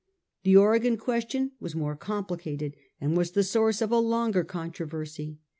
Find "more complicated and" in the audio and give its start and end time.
1.75-3.15